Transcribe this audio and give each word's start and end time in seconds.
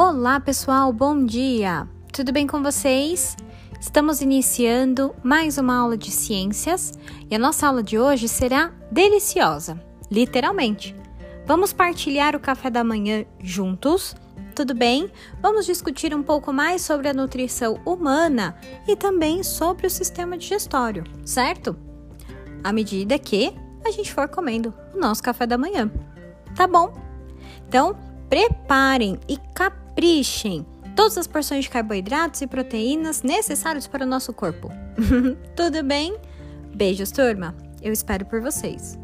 Olá, 0.00 0.38
pessoal, 0.38 0.92
bom 0.92 1.24
dia! 1.24 1.88
Tudo 2.12 2.32
bem 2.32 2.46
com 2.46 2.62
vocês? 2.62 3.36
Estamos 3.80 4.20
iniciando 4.20 5.12
mais 5.24 5.58
uma 5.58 5.76
aula 5.76 5.96
de 5.96 6.12
ciências 6.12 6.92
e 7.28 7.34
a 7.34 7.38
nossa 7.38 7.66
aula 7.66 7.82
de 7.82 7.98
hoje 7.98 8.28
será 8.28 8.70
deliciosa, 8.92 9.76
literalmente. 10.08 10.94
Vamos 11.44 11.72
partilhar 11.72 12.36
o 12.36 12.40
café 12.40 12.70
da 12.70 12.84
manhã 12.84 13.24
juntos, 13.40 14.14
tudo 14.54 14.72
bem? 14.72 15.10
Vamos 15.42 15.66
discutir 15.66 16.14
um 16.14 16.22
pouco 16.22 16.52
mais 16.52 16.82
sobre 16.82 17.08
a 17.08 17.12
nutrição 17.12 17.80
humana 17.84 18.56
e 18.86 18.94
também 18.94 19.42
sobre 19.42 19.88
o 19.88 19.90
sistema 19.90 20.38
digestório, 20.38 21.02
certo? 21.24 21.76
À 22.62 22.72
medida 22.72 23.18
que 23.18 23.52
a 23.84 23.90
gente 23.90 24.14
for 24.14 24.28
comendo 24.28 24.72
o 24.94 25.00
nosso 25.00 25.24
café 25.24 25.44
da 25.44 25.58
manhã, 25.58 25.90
tá 26.54 26.68
bom? 26.68 26.94
Então, 27.66 27.96
preparem 28.28 29.18
e 29.28 29.36
caprichem 29.98 30.64
todas 30.94 31.18
as 31.18 31.26
porções 31.26 31.64
de 31.64 31.70
carboidratos 31.70 32.40
e 32.40 32.46
proteínas 32.46 33.22
necessários 33.22 33.88
para 33.88 34.04
o 34.04 34.08
nosso 34.08 34.32
corpo. 34.32 34.70
Tudo 35.56 35.82
bem? 35.82 36.16
Beijos, 36.74 37.10
turma. 37.10 37.54
Eu 37.82 37.92
espero 37.92 38.24
por 38.24 38.40
vocês. 38.40 38.96